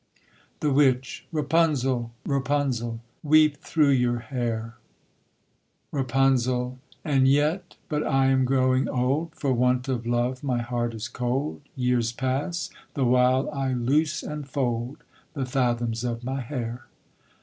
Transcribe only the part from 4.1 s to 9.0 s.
hair! RAPUNZEL. And yet: but I am growing